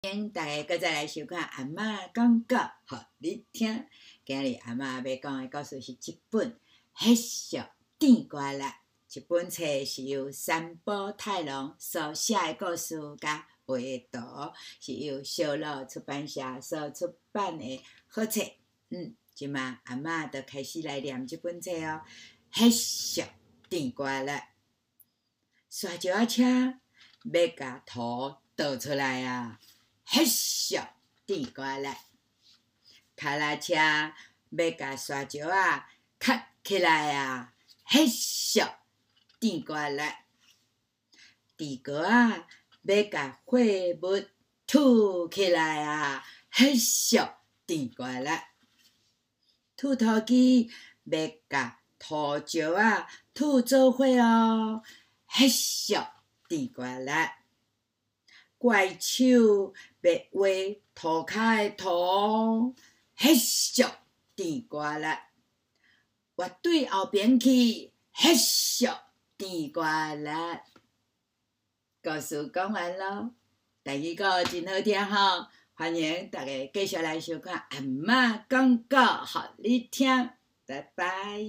[0.00, 3.84] 欢大家搁再来收看阿嬷讲故事，互你听。
[4.24, 6.52] 今日阿嬷要讲的故事是一本
[6.96, 8.68] 《迄俗甜瓜啦》。
[9.08, 13.76] 这本册是由三宝太郎所写的故事甲画
[14.12, 18.40] 图，是由小路出版社所出版的好册。
[18.90, 22.02] 嗯，即马阿嬷就开始来念这本册哦，
[22.56, 23.22] 《迄俗
[23.68, 24.36] 甜瓜辣》。
[25.68, 26.44] 沙石仔车
[27.32, 29.58] 要甲土倒出来啊！
[30.10, 30.82] 迄俗
[31.26, 31.94] 甜瓜辣，
[33.14, 35.86] 卡拉车要甲沙石啊
[36.18, 36.32] 磕
[36.64, 37.52] 起来啊！
[37.86, 38.66] 迄俗
[39.38, 40.24] 甜瓜辣，
[41.58, 42.46] 猪哥啊
[42.82, 44.24] 要甲货物
[44.66, 46.24] 吐起来啊！
[46.52, 47.30] 迄俗
[47.66, 48.48] 甜瓜辣，
[49.76, 50.70] 吐土机
[51.04, 54.82] 要甲土石啊吐做伙哦！
[55.28, 56.02] 迄俗
[56.48, 57.34] 甜瓜辣。
[58.58, 60.46] 怪手白画
[60.94, 62.74] 涂骹的图，
[63.16, 63.88] 迄俗
[64.34, 65.28] 甜瓜啦。
[66.36, 68.92] 乐队后边去，迄俗
[69.36, 70.62] 甜瓜啦。
[72.02, 73.34] 故事讲完咯，
[73.84, 80.30] 第二个真好听吼，欢迎大家继续来收看阿嬷讲故，互你听，
[80.66, 81.44] 拜拜。